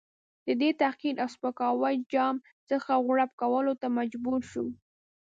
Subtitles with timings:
[0.59, 2.35] دی د تحقیر او سپکاوي جام
[2.69, 4.65] څخه غوړپ کولو ته مجبور شو.